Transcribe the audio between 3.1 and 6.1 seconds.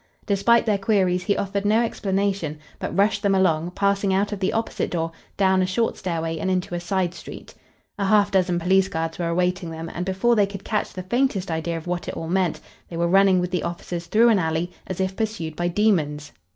them along, passing out of the opposite door, down a short